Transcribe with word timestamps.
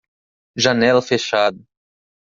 Janela 0.57 1.03
fechada. 1.03 1.63